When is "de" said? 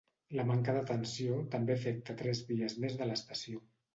0.77-0.79, 3.03-3.09